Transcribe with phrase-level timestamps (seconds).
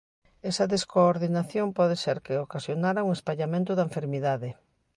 [0.49, 4.49] Esa descoordinación pode ser que ocasionara un espallamento da enfermidade.